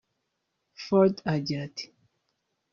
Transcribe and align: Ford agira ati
Ford 0.83 1.15
agira 1.33 1.53
ati 1.67 1.85